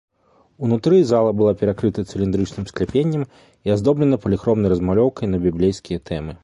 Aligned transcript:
Унутры 0.67 1.01
зала 1.09 1.33
была 1.41 1.53
перакрыта 1.59 2.05
цыліндрычным 2.13 2.65
скляпеннем 2.71 3.23
і 3.69 3.77
аздоблена 3.77 4.17
паліхромнай 4.27 4.69
размалёўкай 4.79 5.25
на 5.35 5.45
біблейскія 5.47 5.99
тэмы. 6.11 6.33